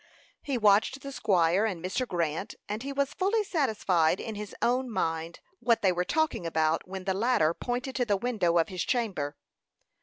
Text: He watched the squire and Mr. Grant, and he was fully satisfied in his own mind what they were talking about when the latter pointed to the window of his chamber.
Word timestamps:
He 0.41 0.57
watched 0.57 1.01
the 1.03 1.11
squire 1.11 1.63
and 1.65 1.79
Mr. 1.85 2.07
Grant, 2.07 2.55
and 2.67 2.81
he 2.81 2.91
was 2.91 3.13
fully 3.13 3.43
satisfied 3.43 4.19
in 4.19 4.33
his 4.33 4.55
own 4.59 4.89
mind 4.89 5.41
what 5.59 5.83
they 5.83 5.91
were 5.91 6.05
talking 6.05 6.43
about 6.43 6.87
when 6.87 7.03
the 7.03 7.13
latter 7.13 7.53
pointed 7.53 7.95
to 7.97 8.05
the 8.05 8.17
window 8.17 8.57
of 8.57 8.69
his 8.69 8.83
chamber. 8.83 9.37